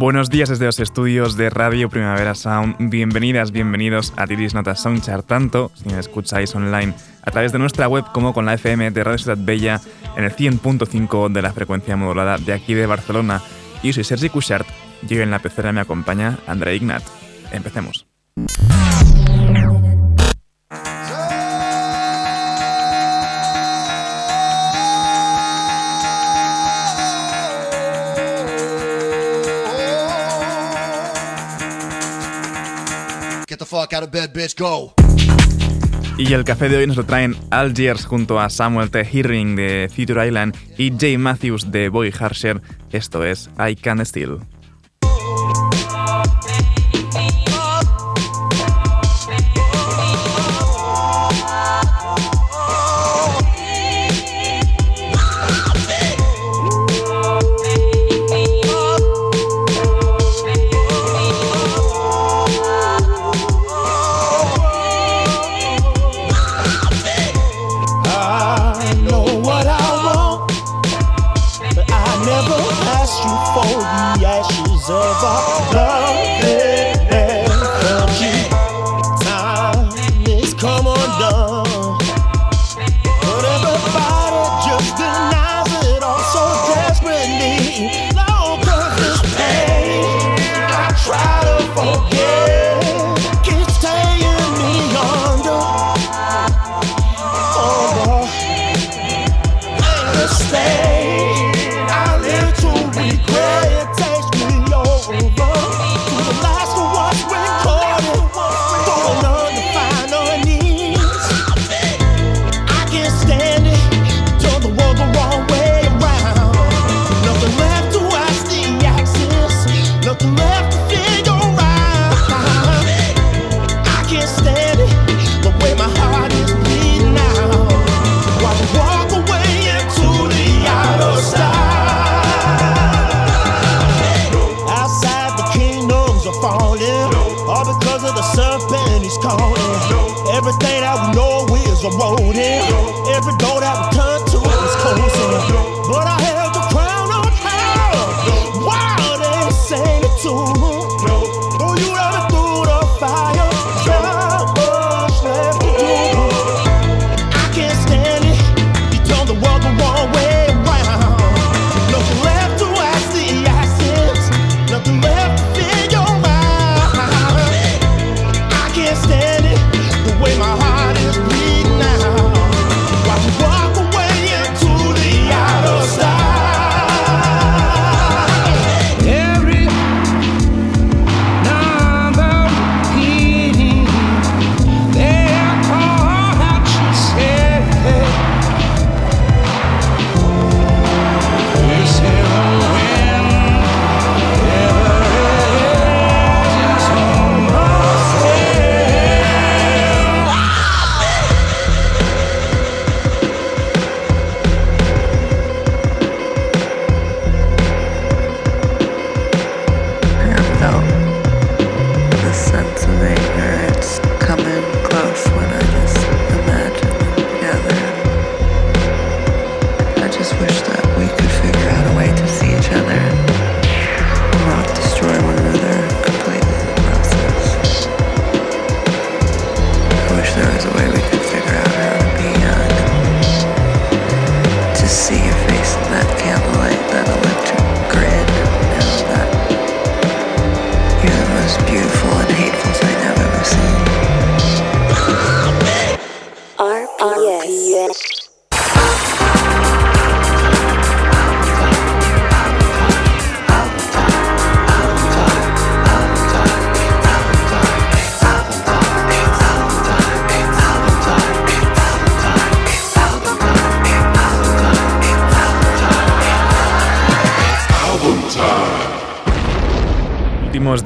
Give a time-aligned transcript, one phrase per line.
[0.00, 2.76] Buenos días desde los estudios de Radio Primavera Sound.
[2.78, 7.88] Bienvenidas, bienvenidos a Tiris Notas Soundchart, tanto si me escucháis online a través de nuestra
[7.88, 9.80] web como con la FM de Radio Ciudad Bella
[10.16, 13.42] en el 100.5 de la frecuencia modulada de aquí de Barcelona.
[13.82, 14.68] Yo soy Sergi Cushart
[15.08, 17.02] y hoy en la pecera me acompaña André Ignat.
[17.50, 18.06] Empecemos.
[36.16, 39.04] Y el café de hoy nos lo traen Algiers junto a Samuel T.
[39.04, 42.62] Hearing de Future Island y Jay Matthews de Boy Harsher.
[42.92, 44.38] Esto es I Can Still.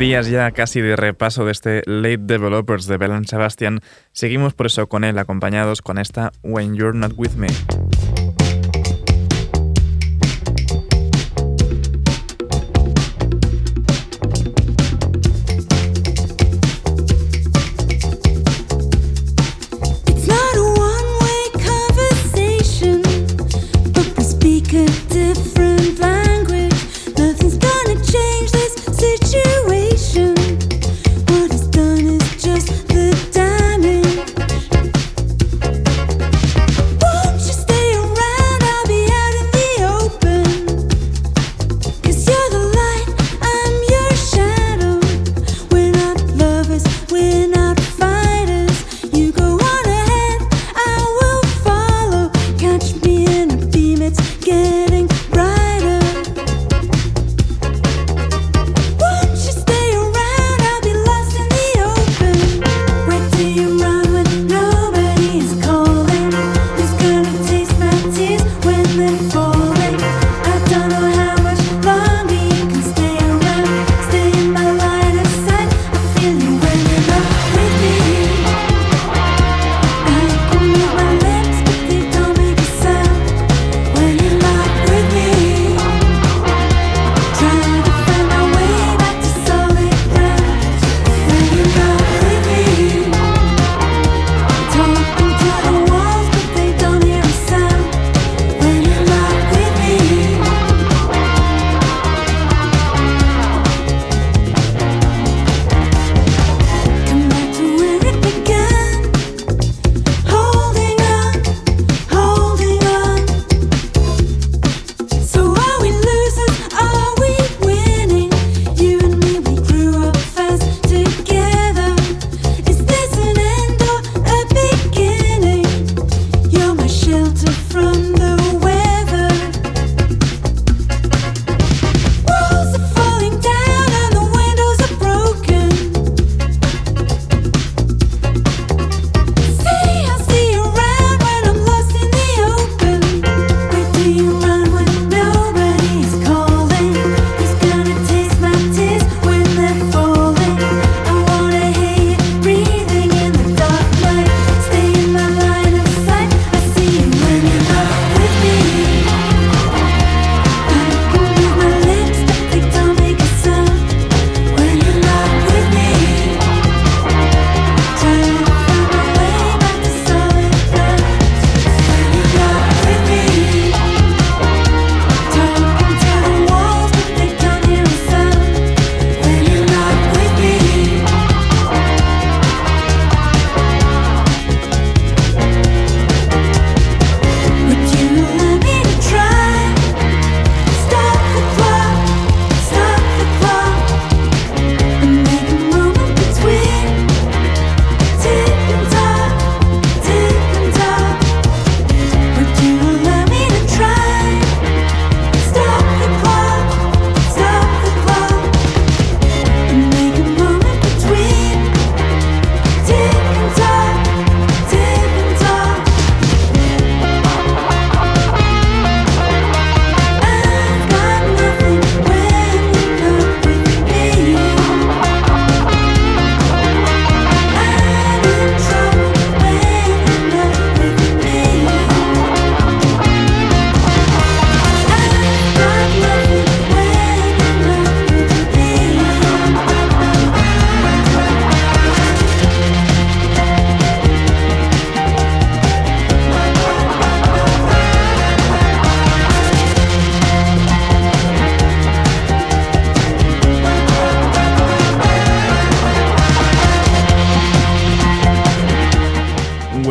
[0.03, 3.79] Días ya casi de repaso de este Late Developers de Belan Sebastian,
[4.11, 7.47] seguimos por eso con él acompañados con esta When You're Not With Me.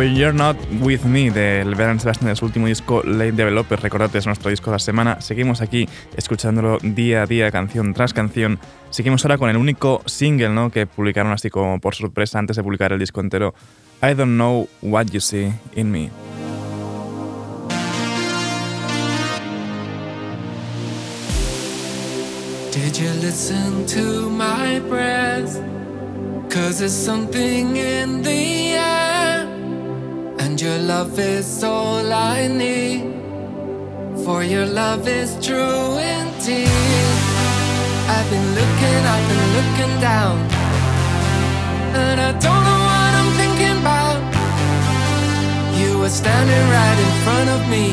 [0.01, 3.79] Not With Me del Beran Sebastian de su último disco Late Developer.
[3.79, 5.21] Recordad, es nuestro disco de la semana.
[5.21, 8.59] Seguimos aquí escuchándolo día a día, canción tras canción.
[8.89, 10.71] Seguimos ahora con el único single ¿no?
[10.71, 13.53] que publicaron así como por sorpresa antes de publicar el disco entero.
[14.01, 16.09] I Don't Know What You See In Me.
[22.71, 25.61] Did you listen to my breath?
[26.49, 29.20] Cause there's something in the air.
[30.61, 33.01] your love is all I need.
[34.23, 36.69] For your love is true indeed.
[38.15, 40.37] I've been looking I've been looking down.
[41.97, 44.21] And I don't know what I'm thinking about.
[45.81, 47.87] You were standing right in front of me.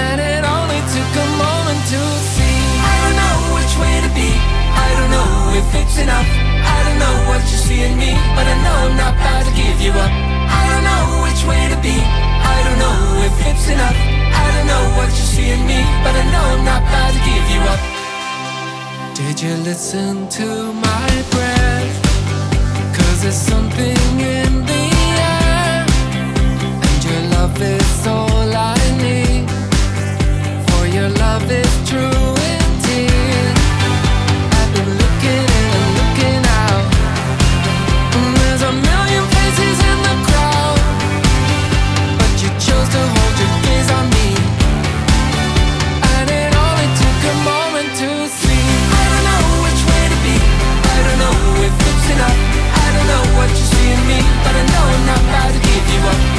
[0.00, 2.00] And it only took a moment to
[2.32, 2.58] see.
[2.92, 4.30] I don't know which way to be.
[4.32, 6.30] I don't know if it's enough.
[6.64, 8.16] I don't know what you see in me.
[8.32, 10.25] But I know I'm not about to give you up.
[10.48, 11.96] I don't know which way to be.
[12.54, 12.98] I don't know
[13.28, 13.98] if it's enough.
[14.42, 16.82] I don't know what you see in me, but I know I'm not
[17.14, 17.82] to give you up.
[19.14, 21.94] Did you listen to my breath?
[22.96, 24.84] Cause there's something in the
[25.32, 25.86] air,
[26.88, 29.48] and your love is all I need.
[30.68, 32.35] For your love is true.
[55.18, 56.35] tarde de volta.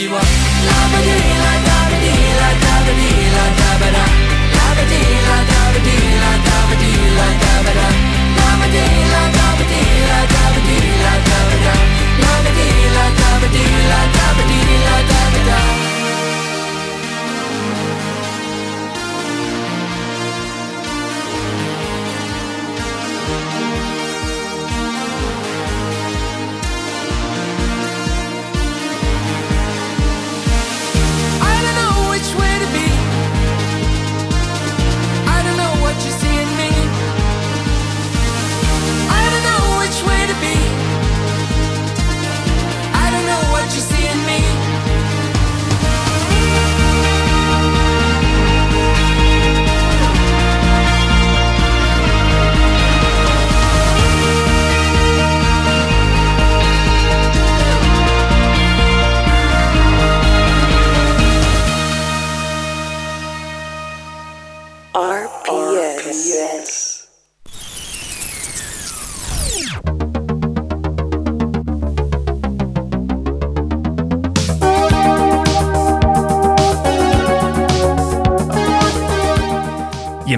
[0.00, 1.39] you up.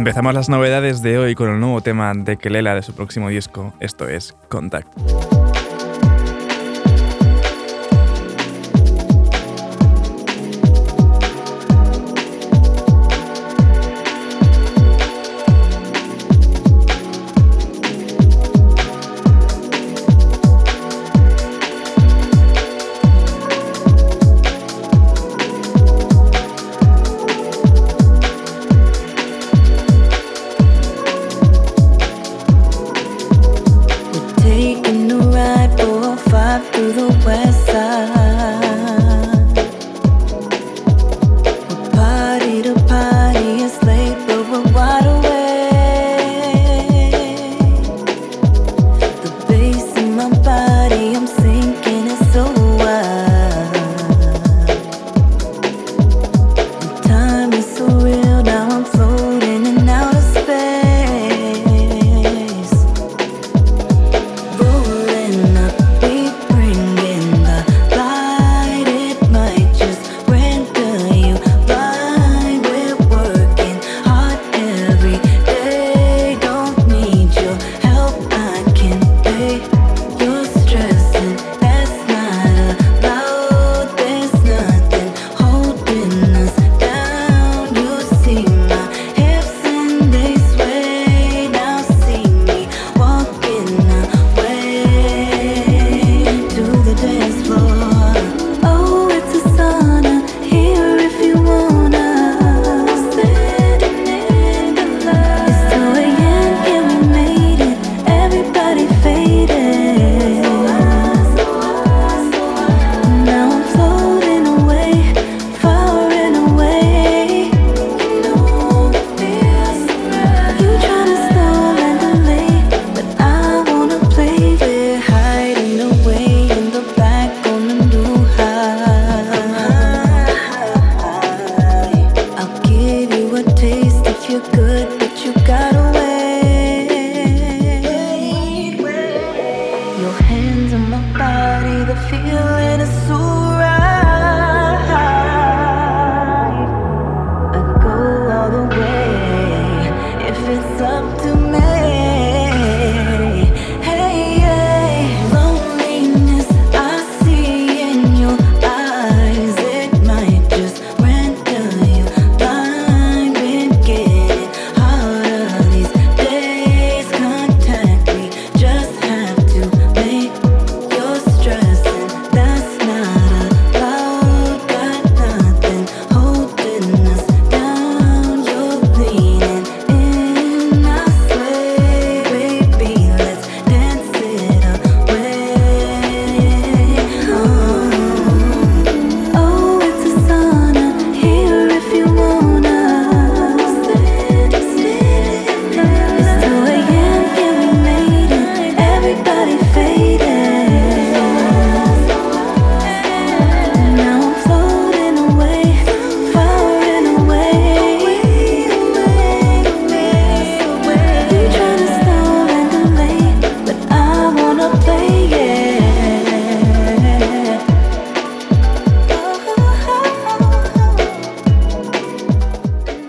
[0.03, 3.73] Empezamos las novedades de hoy con el nuevo tema de Kelela de su próximo disco,
[3.79, 4.89] esto es Contact.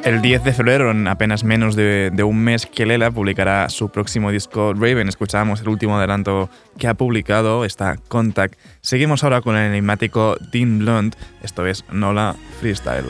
[0.03, 4.73] 10 de febrero, en apenas menos de, un mes, que Lela publicará su próximo disco
[4.73, 5.07] Raven.
[5.07, 8.59] Escuchábamos el último adelanto que ha publicado, está Contact.
[8.81, 13.05] Seguimos ahora con el enigmático Dean Blunt, esto es Nola Freestyle.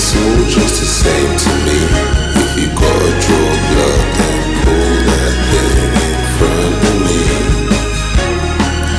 [0.00, 1.78] It's all just the same to me.
[2.42, 7.22] If you gotta draw blood, then pull that thing in front of me.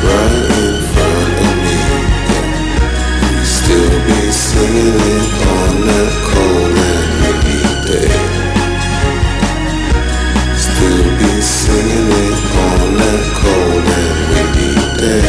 [0.05, 1.79] Right in front of me.
[3.33, 5.25] We still be singing
[5.57, 8.13] on that cold and windy day.
[10.67, 12.09] Still be singing
[12.69, 15.25] on that cold and windy day.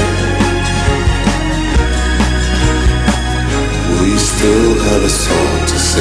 [4.02, 5.51] We still have a song
[5.92, 6.00] to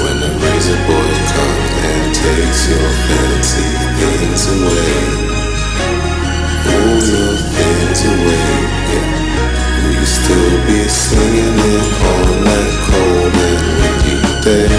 [0.00, 3.68] when the razor boy comes and takes your fancy
[4.00, 4.96] things away.
[6.72, 8.48] All your things away,
[8.88, 9.04] yeah.
[9.84, 14.77] We still be singing it on that cold and windy day.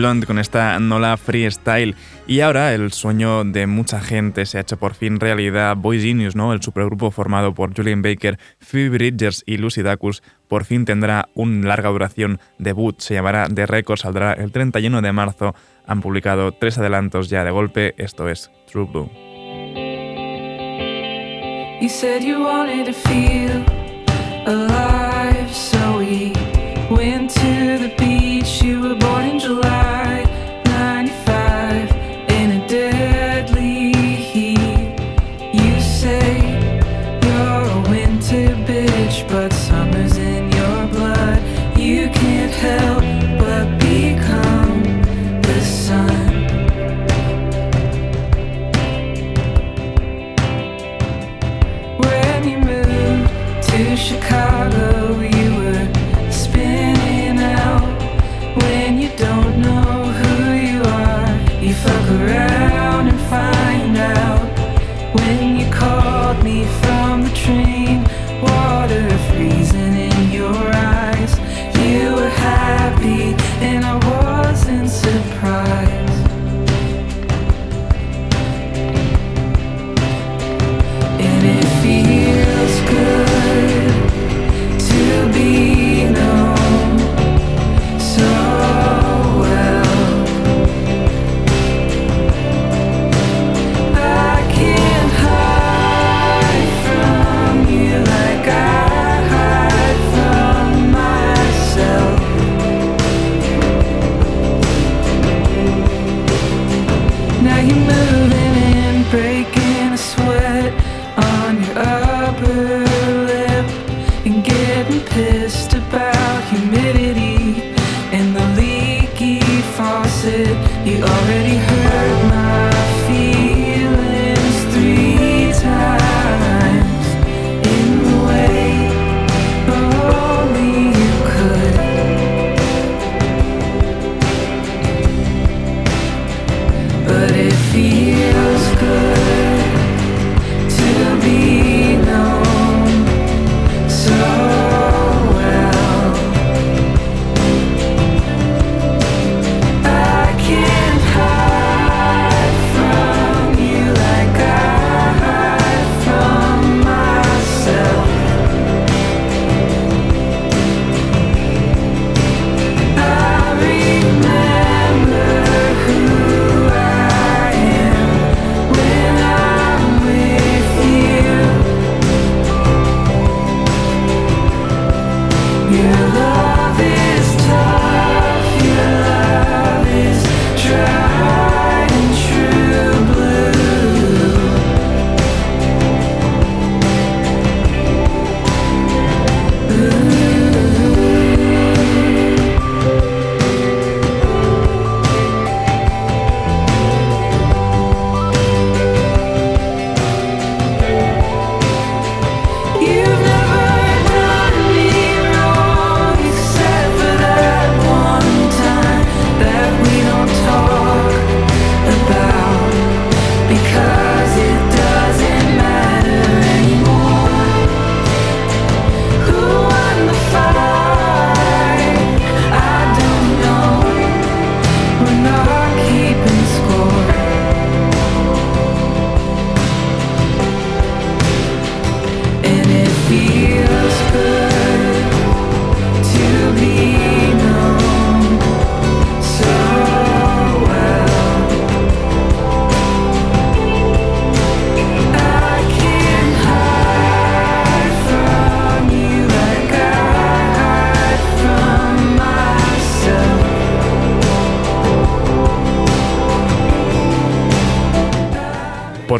[0.00, 1.94] Blonde con esta Nola Freestyle.
[2.26, 5.76] Y ahora el sueño de mucha gente se ha hecho por fin realidad.
[5.76, 6.54] Boy Genius, ¿no?
[6.54, 11.68] el supergrupo formado por Julian Baker, Phoebe Bridgers y Lucy Dacus, por fin tendrá una
[11.68, 12.98] larga duración debut.
[12.98, 15.54] Se llamará The Record, saldrá el 31 de marzo.
[15.86, 17.94] Han publicado tres adelantos ya de golpe.
[17.98, 19.10] Esto es True Blue.
[28.62, 29.99] You were born in July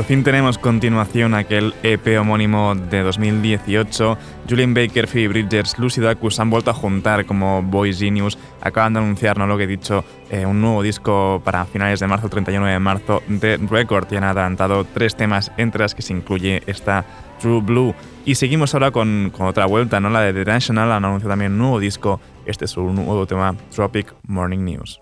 [0.00, 4.16] Por fin tenemos continuación aquel EP homónimo de 2018.
[4.48, 8.38] Julian Baker, Phoebe Bridgers, Lucy Dacus han vuelto a juntar como Boy Genius.
[8.62, 12.06] Acaban de anunciar, no lo que he dicho, eh, un nuevo disco para finales de
[12.06, 14.10] marzo, 31 de marzo, de Record.
[14.10, 17.04] Y han adelantado tres temas, entre las que se incluye esta
[17.38, 17.94] True Blue.
[18.24, 20.08] Y seguimos ahora con, con otra vuelta, ¿no?
[20.08, 22.22] La de The National han anunciado también un nuevo disco.
[22.46, 24.98] Este es un nuevo tema, Tropic Morning News.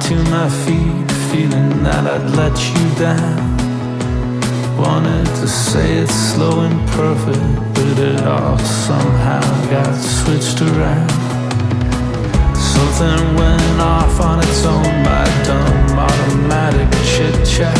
[0.00, 3.56] To my feet, feeling that I'd let you down.
[4.76, 11.10] Wanted to say it slow and perfect, but it all somehow got switched around.
[12.56, 17.78] Something went off on its own, my dumb automatic chit chat.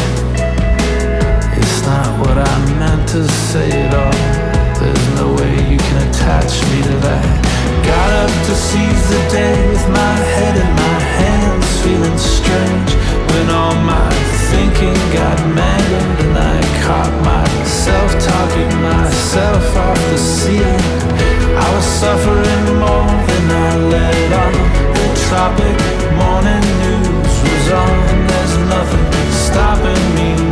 [1.59, 4.79] It's not what I meant to say at all.
[4.79, 7.52] There's no way you can attach me to that.
[7.85, 12.91] Got up to seize the day with my head in my hands, feeling strange.
[13.31, 14.11] When all my
[14.51, 20.87] thinking got mangled, and I caught myself talking myself off the ceiling.
[21.65, 24.55] I was suffering more than I let on.
[24.99, 25.79] The tropic
[26.21, 27.97] morning news was on.
[28.31, 29.07] There's nothing
[29.47, 30.52] stopping me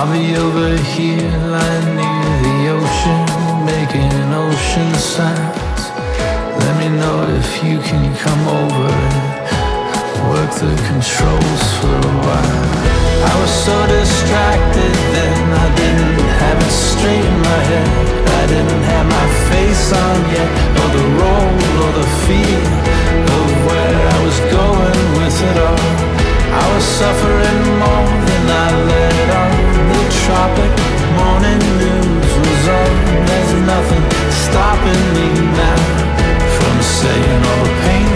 [0.00, 3.20] I'll be over here lying near the ocean,
[3.68, 5.82] making ocean sounds.
[6.56, 12.64] Let me know if you can come over and work the controls for a while.
[13.28, 17.90] I was so distracted then, I didn't have it straight in my head.
[18.40, 21.52] I didn't have my face on yet, or the role,
[21.84, 22.64] or the feel
[23.36, 25.92] of where I was going with it all.
[26.56, 29.59] I was suffering more than I let on
[30.30, 30.72] tropic
[31.18, 32.92] morning news was on.
[33.28, 34.04] There's nothing
[34.44, 35.28] stopping me
[35.62, 35.80] now
[36.56, 38.09] from saying all the pain.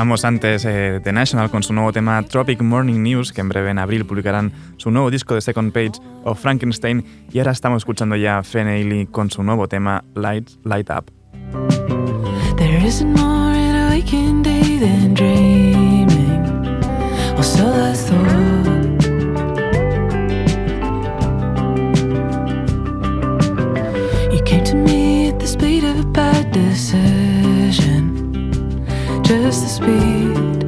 [0.00, 3.70] Escuchábamos antes eh, The National con su nuevo tema Tropic Morning News, que en breve
[3.70, 7.04] en abril publicarán su nuevo disco de Second Page of Frankenstein.
[7.30, 11.10] Y ahora estamos escuchando ya Fen Ailey con su nuevo tema Light, Light Up.
[12.56, 16.46] There isn't more in a waking day than dreaming,
[17.36, 18.40] or so I thought.
[24.32, 26.50] You came to me at the speed of a bad
[29.30, 30.59] just the speed,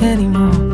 [0.00, 0.67] anymore.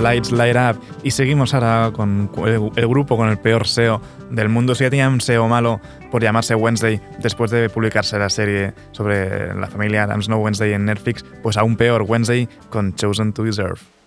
[0.00, 4.74] Lights Light Up y seguimos ahora con el, grupo con el peor SEO del mundo.
[4.74, 9.54] Si ya tenía un SEO malo por llamarse Wednesday después de publicarse la serie sobre
[9.54, 13.99] la familia Adams No Wednesday en Netflix, pues aún peor Wednesday con Chosen to Deserve.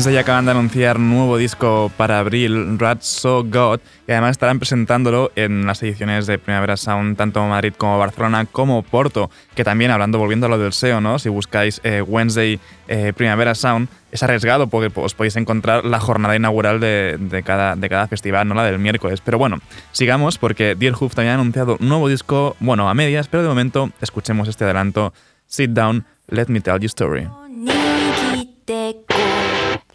[0.00, 5.30] Wednesday acaban de anunciar nuevo disco para abril, Rat So God, y además estarán presentándolo
[5.36, 10.16] en las ediciones de Primavera Sound, tanto Madrid como Barcelona, como Porto, que también, hablando,
[10.16, 11.18] volviendo a lo del SEO, ¿no?
[11.18, 16.34] si buscáis eh, Wednesday eh, Primavera Sound, es arriesgado porque os podéis encontrar la jornada
[16.34, 19.20] inaugural de, cada, de cada festival, no la del miércoles.
[19.22, 19.58] Pero bueno,
[19.92, 23.50] sigamos porque Dear Hoof también ha anunciado un nuevo disco, bueno, a medias, pero de
[23.50, 25.12] momento escuchemos este adelanto,
[25.46, 27.28] Sit Down, Let Me Tell You Story.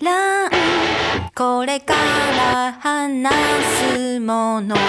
[0.06, 0.51] らん
[1.34, 3.34] これから話
[3.93, 4.76] すもの。
[4.76, 4.82] 語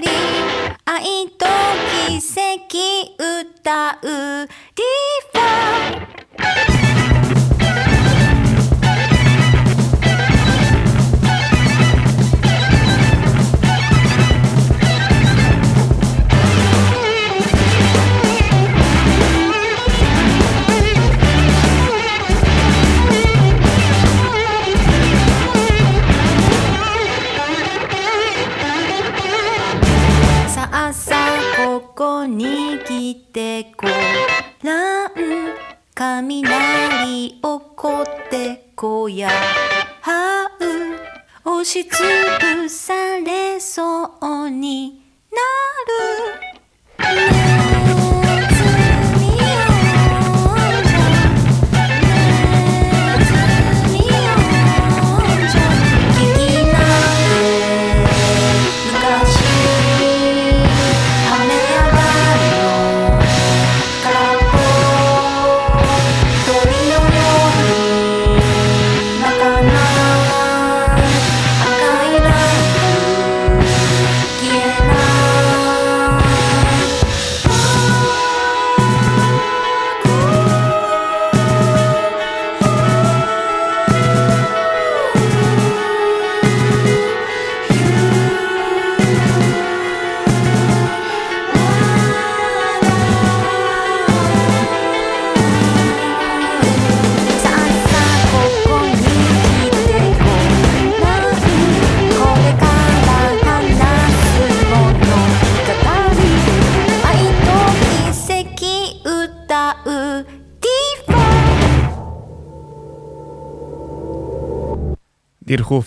[0.00, 0.08] り
[0.84, 1.46] 愛と
[2.06, 2.78] 奇跡
[3.18, 4.06] 歌う。
[4.06, 4.86] ディ
[5.32, 7.29] ファ。
[36.02, 39.28] 雷起こってこや
[40.00, 40.50] は
[41.44, 42.02] う押しつ
[42.40, 45.02] ぶされそうに
[46.96, 47.89] なる、ね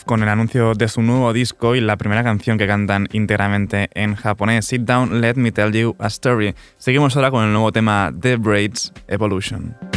[0.05, 4.16] con el anuncio de su nuevo disco y la primera canción que cantan íntegramente en
[4.16, 6.53] japonés, Sit Down, Let Me Tell You a Story.
[6.78, 9.93] Seguimos ahora con el nuevo tema The Braids Evolution.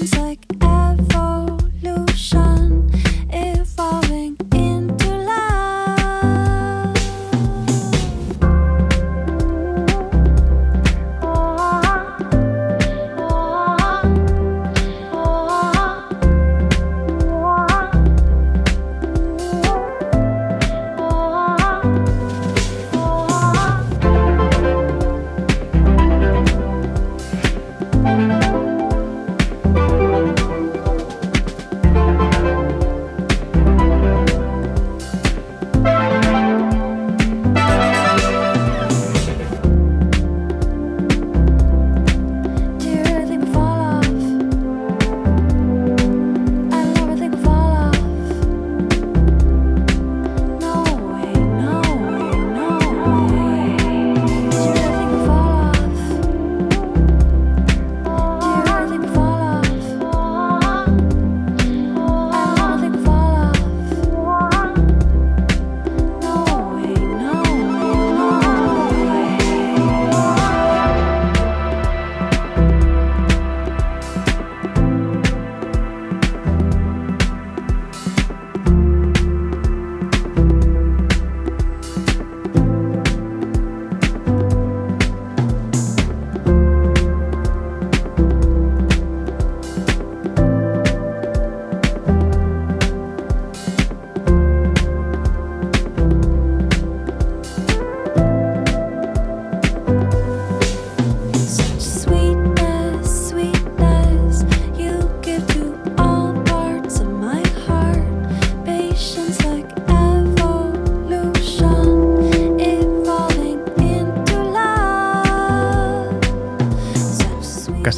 [0.00, 0.29] I'm sorry.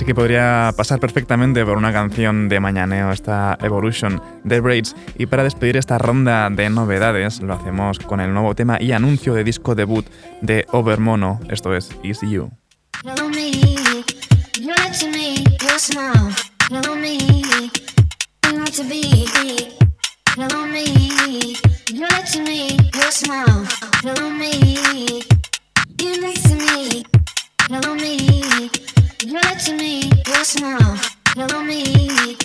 [0.00, 4.96] Que podría pasar perfectamente por una canción de mañaneo, esta Evolution de Braids.
[5.18, 9.34] Y para despedir esta ronda de novedades, lo hacemos con el nuevo tema y anuncio
[9.34, 10.06] de disco debut
[10.40, 12.50] de Overmono, esto es Is You.
[27.74, 28.68] Hello me,
[29.24, 30.94] you're to me, your smile.
[31.28, 32.36] Hello me,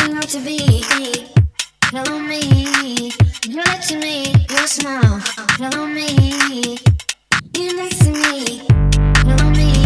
[0.00, 1.26] you to be.
[1.86, 3.10] Hello me,
[3.48, 5.20] you're to me, your smile.
[5.58, 6.78] Hello me,
[7.56, 8.62] you next to me.
[9.26, 9.81] Hello me,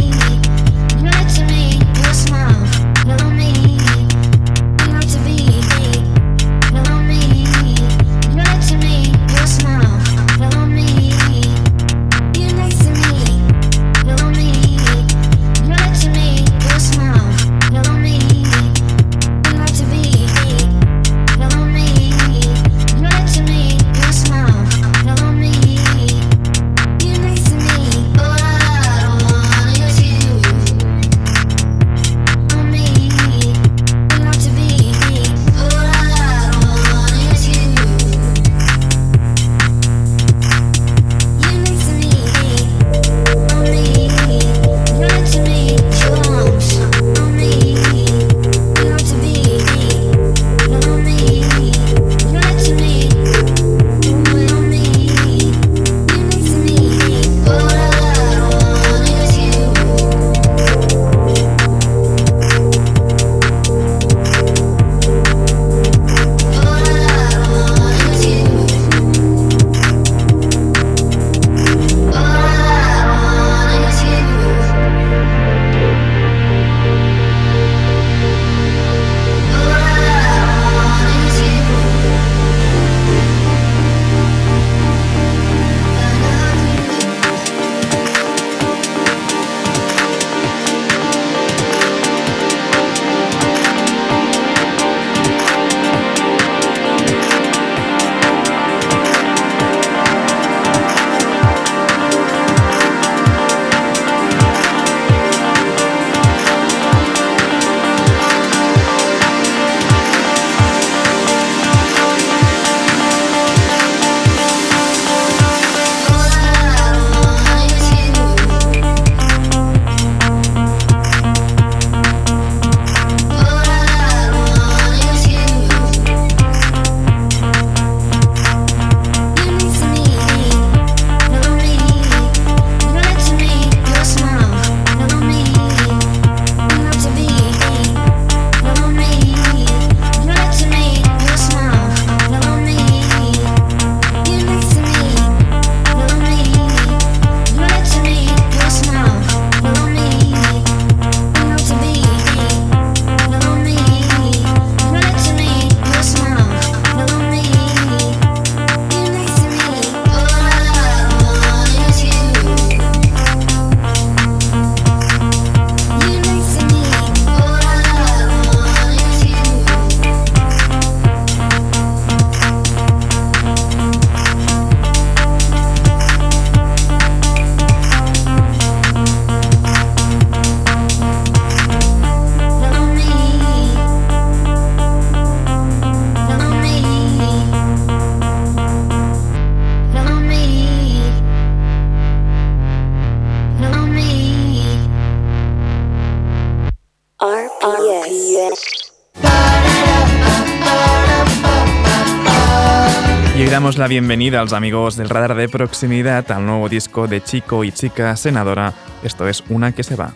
[203.56, 207.64] damos la bienvenida a los amigos del radar de proximidad al nuevo disco de Chico
[207.64, 208.74] y Chica Senadora.
[209.02, 210.12] Esto es Una que se va.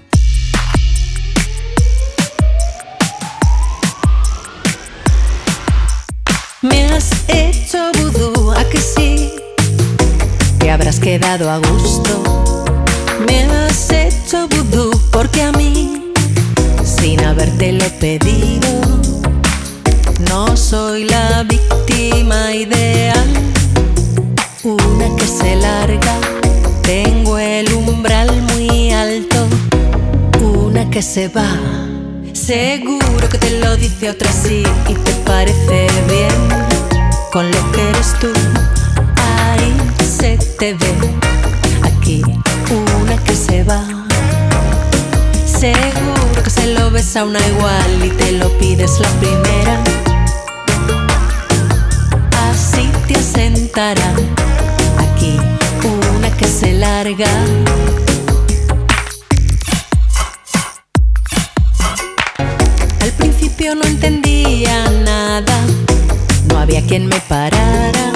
[6.61, 9.33] Me has hecho vudú, a que sí.
[10.59, 12.65] Te habrás quedado a gusto.
[13.27, 16.13] Me has hecho vudú porque a mí,
[16.85, 19.01] sin habértelo pedido,
[20.31, 23.29] no soy la víctima ideal.
[24.63, 26.15] Una que se larga,
[26.83, 29.49] tengo el umbral muy alto.
[30.41, 31.51] Una que se va,
[32.33, 36.39] seguro que te lo dice otra sí y te parece bien.
[37.33, 38.33] Con lo que eres tú,
[39.35, 39.75] ahí
[40.19, 40.93] se te ve.
[41.83, 42.23] Aquí
[43.03, 43.83] una que se va,
[45.45, 50.10] seguro que se lo ve ves a una igual y te lo pides la primera.
[54.99, 55.37] Aquí
[56.19, 57.27] una que se larga.
[63.01, 65.65] Al principio no entendía nada,
[66.49, 68.13] no había quien me parara.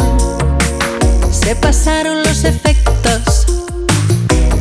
[1.30, 3.46] Se pasaron los efectos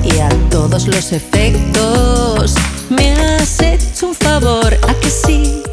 [0.04, 2.56] y a todos los efectos
[2.90, 5.64] me has hecho un favor, a que sí.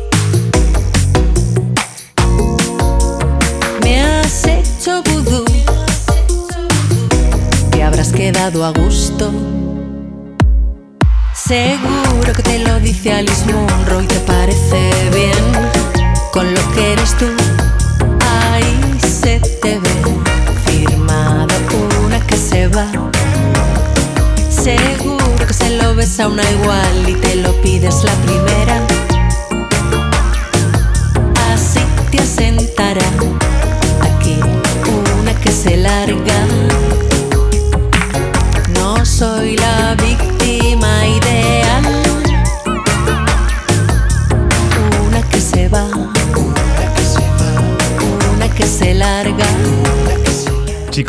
[7.71, 9.31] Te habrás quedado a gusto.
[11.35, 15.71] Seguro que te lo dice Alice Munro y te parece bien
[16.33, 17.27] con lo que eres tú.
[18.21, 19.91] Ahí se te ve
[20.67, 21.55] firmada
[22.07, 22.87] una que se va.
[24.49, 28.50] Seguro que se lo ves a una igual y te lo pides la primera.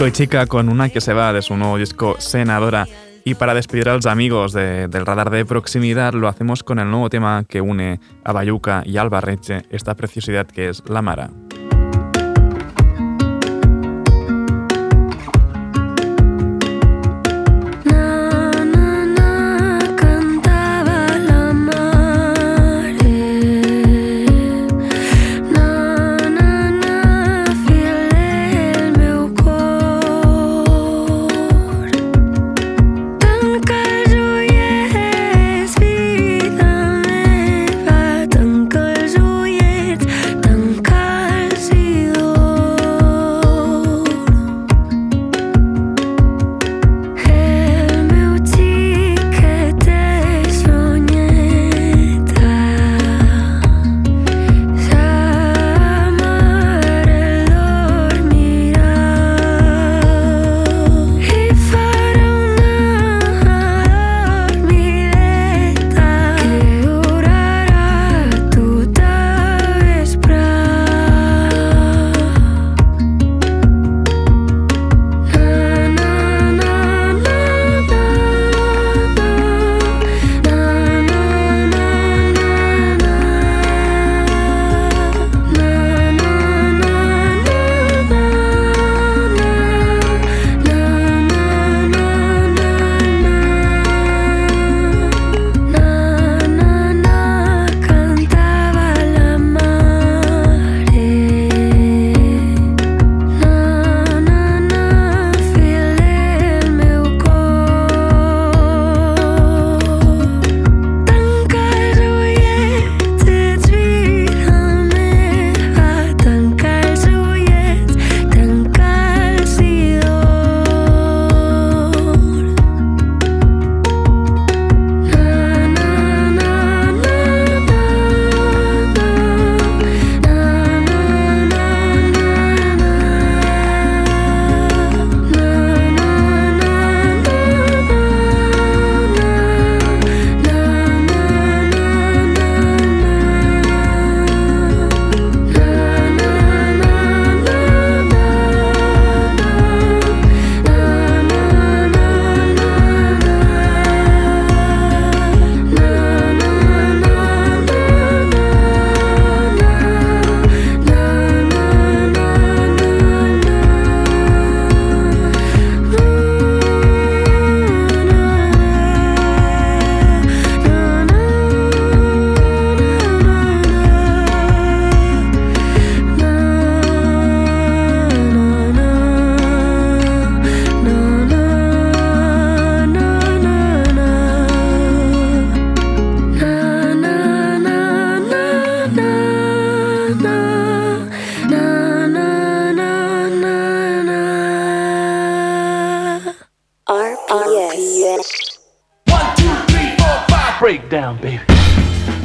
[0.01, 2.87] Chico chica con una que se va de su nuevo disco Senadora.
[3.23, 6.89] Y para despedir a los amigos de- del radar de proximidad, lo hacemos con el
[6.89, 11.29] nuevo tema que une a Bayuca y Albarreche, esta preciosidad que es La Mara.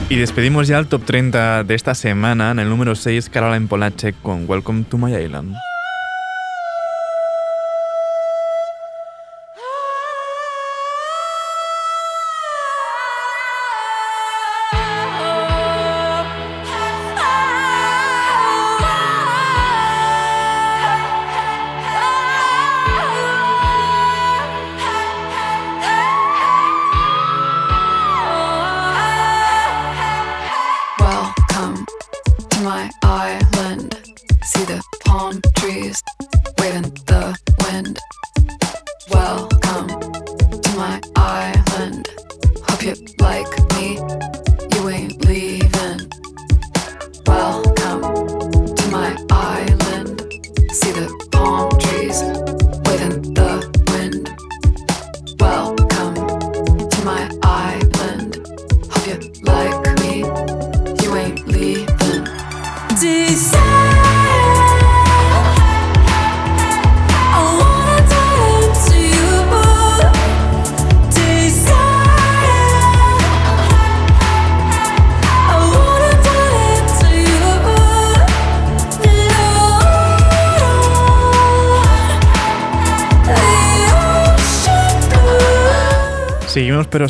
[0.09, 2.51] Y despedimos ya el top 30 de esta semana.
[2.51, 5.55] En el número 6, Caroline Polachek con Welcome to My Island.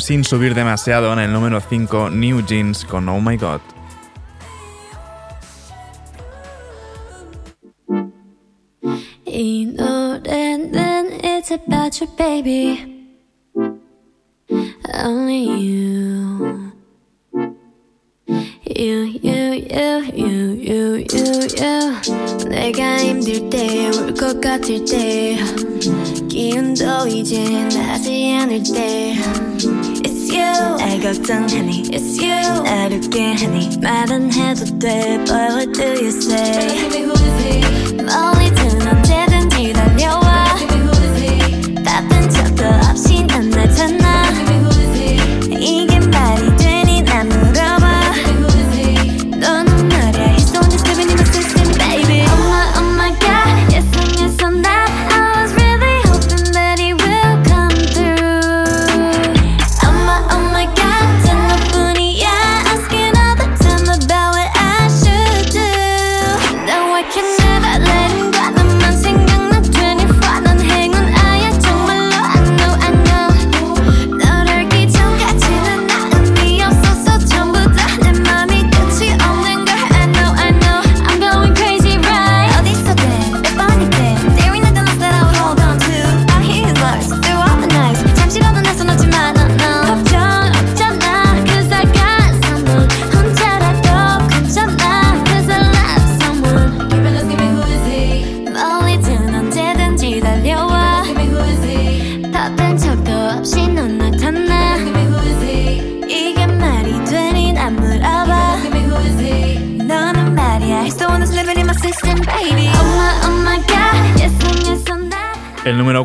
[0.07, 3.59] sin subir demasiado en el número 5 New Jeans con Oh My God.
[29.59, 29.86] You.
[30.77, 31.83] 날 걱정하니?
[31.91, 32.63] It's you.
[32.63, 33.69] 날 웃게 하니?
[33.81, 35.17] 말 안 해도 돼.
[35.25, 36.87] But what do you say?
[38.07, 39.26] 멀리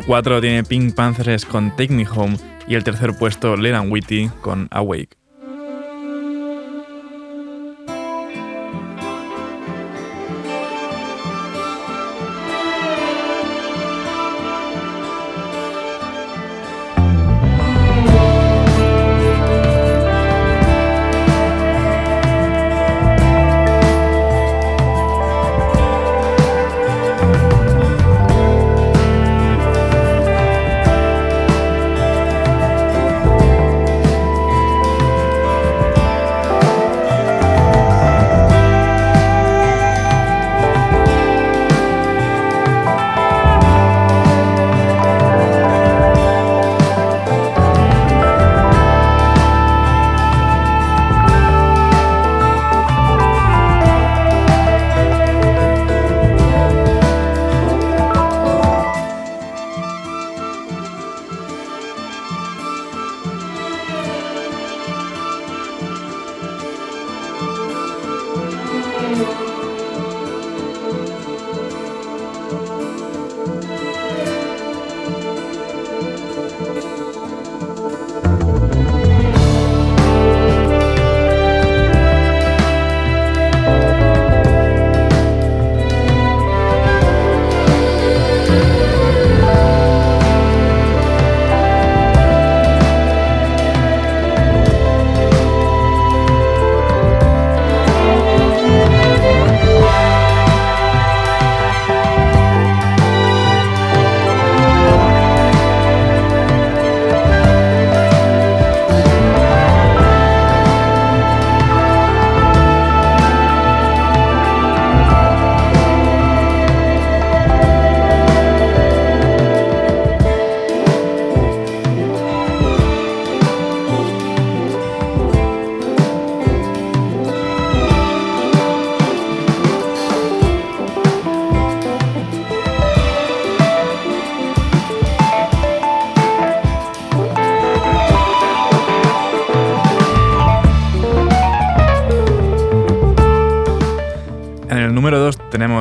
[0.05, 2.37] 4 tiene Pink Panthers con Take Me Home
[2.67, 5.22] y el tercer puesto Leland Whitty con Awake.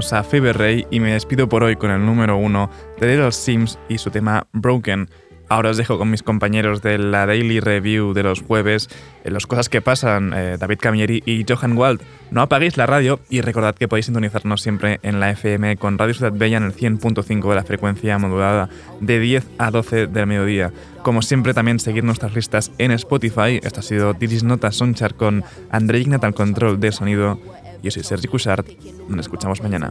[0.03, 3.07] 2 tenemos a Fever Ray y me despido por hoy con el número 1 de
[3.07, 5.09] Little Sims y su tema Broken.
[5.49, 8.89] Ahora os dejo con mis compañeros de la Daily Review de los jueves,
[9.23, 12.01] en las cosas que pasan, eh, David Camieri y Johan Wald.
[12.31, 16.15] No apaguéis la radio y recordad que podéis sintonizarnos siempre en la FM con Radio
[16.15, 20.73] Ciudad Bella en el 100.5 de la frecuencia modulada de 10 a 12 del mediodía.
[21.03, 23.61] Como siempre, también seguir nuestras listas en Spotify.
[23.63, 27.39] Esto ha sido Diris Nota Sonchar con André Ignat al control de sonido
[27.83, 28.65] Yo soy Sergi Cushart.
[29.09, 29.91] Nos escuchamos mañana.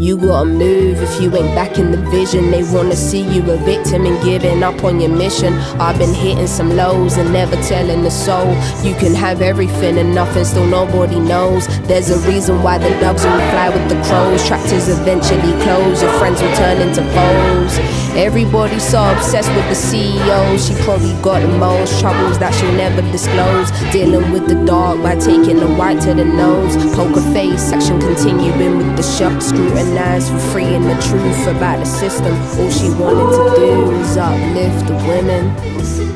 [0.00, 2.50] You gotta move if you ain't back in the vision.
[2.50, 5.52] They wanna see you a victim and giving up on your mission.
[5.78, 8.48] I've been hitting some lows and never telling the soul.
[8.82, 11.66] You can have everything and nothing, still nobody knows.
[11.86, 14.46] There's a reason why the dogs only fly with the crows.
[14.46, 17.78] Tractors eventually close, your friends will turn into foes.
[18.16, 20.58] Everybody's so obsessed with the CEO.
[20.58, 23.70] She probably got the most troubles that she'll never disclose.
[23.92, 26.76] Dealing with the dark by taking the white to the nose.
[26.94, 29.40] Poker face section continuing with the shock.
[29.40, 32.34] Scrutinized for freeing the truth about the system.
[32.58, 36.09] All she wanted to do was uplift the women.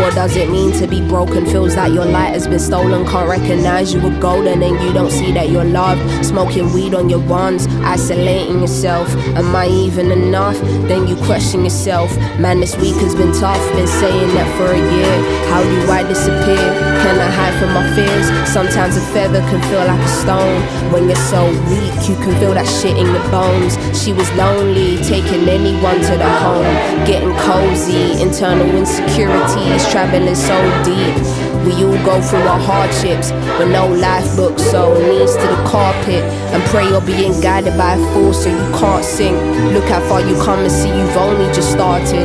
[0.00, 1.44] What does it mean to be broken?
[1.44, 3.06] Feels like your light has been stolen.
[3.06, 6.24] Can't recognize you were golden and you don't see that you're loved.
[6.24, 9.14] Smoking weed on your runs, isolating yourself.
[9.36, 10.58] Am I even enough?
[10.88, 12.16] Then you question yourself.
[12.38, 13.60] Man, this week has been tough.
[13.76, 15.14] Been saying that for a year.
[15.52, 16.64] How do I disappear?
[17.04, 18.26] Can I hide from my fears?
[18.48, 20.62] Sometimes a feather can feel like a stone.
[20.92, 23.76] When you're so weak, you can feel that shit in your bones.
[23.92, 26.64] She was lonely, taking anyone to the home.
[27.04, 31.18] Getting cozy, internal insecurities traveling so deep.
[31.66, 36.24] We all go through our hardships, but no life book, so knees to the carpet
[36.54, 39.36] and pray you're being guided by a force so you can't sink.
[39.74, 42.24] Look how far you come and see you've only just started.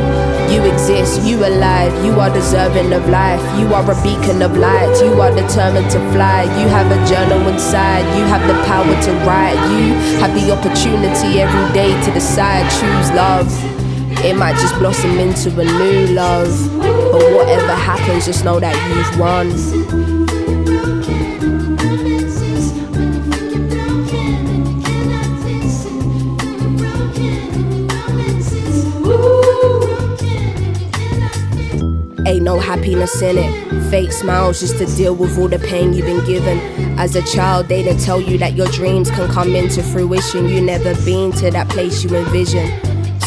[0.50, 3.42] You exist, you alive, you are deserving of life.
[3.58, 6.44] You are a beacon of light, you are determined to fly.
[6.56, 9.58] You have a journal inside, you have the power to write.
[9.74, 9.92] You
[10.22, 13.50] have the opportunity every day to decide, choose love.
[14.24, 16.95] It might just blossom into a new love.
[17.18, 19.46] But whatever happens, just know that you've won.
[32.26, 33.90] Ain't no happiness in it.
[33.90, 36.58] Fake smiles just to deal with all the pain you've been given.
[36.98, 40.50] As a child, they didn't tell you that your dreams can come into fruition.
[40.50, 42.85] You never been to that place you envision.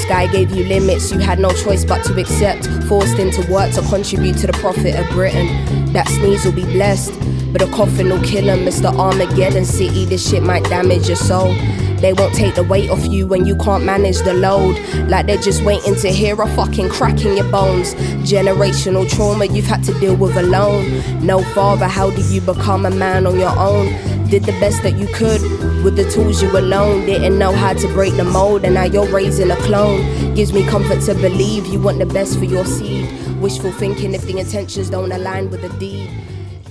[0.10, 2.66] Sky gave you limits, you had no choice but to accept.
[2.88, 5.46] Forced into work to contribute to the profit of Britain.
[5.94, 7.14] That sneeze will be blessed,
[7.54, 8.66] but a coffin will kill him.
[8.66, 8.92] Mr.
[8.98, 11.54] Armageddon City, this shit might damage your soul.
[12.02, 14.80] They won't take the weight off you when you can't manage the load.
[15.10, 17.94] Like they're just waiting to hear a fucking crack in your bones.
[18.26, 21.04] Generational trauma you've had to deal with alone.
[21.24, 23.94] No father, how do you become a man on your own?
[24.30, 25.42] Did the best that you could
[25.84, 27.06] with the tools you alone.
[27.06, 30.36] Didn't know how to break the mold, and now you're raising a clone.
[30.36, 33.08] Gives me comfort to believe you want the best for your seed.
[33.40, 36.10] Wishful thinking if the intentions don't align with the deed.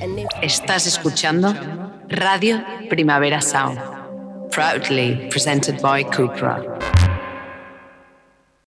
[0.01, 1.55] And if Estás escuchando
[2.09, 3.79] Radio Primavera Sound,
[4.51, 6.78] proudly presented by Cupra.